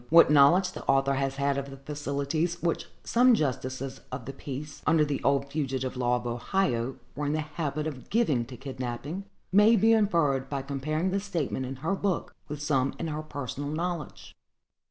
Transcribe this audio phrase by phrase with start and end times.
[0.09, 4.81] What knowledge the author has had of the facilities which some justices of the peace,
[4.87, 9.25] under the old fugitive law of Ohio, were in the habit of giving to kidnapping,
[9.51, 13.69] may be inferred by comparing the statement in her book with some in her personal
[13.69, 14.35] knowledge.